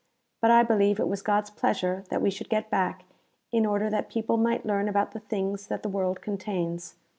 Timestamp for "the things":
5.11-5.67